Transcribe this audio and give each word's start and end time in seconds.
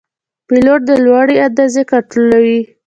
پیلوټ 0.47 0.79
د 0.89 0.91
لوړوالي 1.03 1.35
اندازه 1.47 1.81
کنټرولوي. 1.91 2.59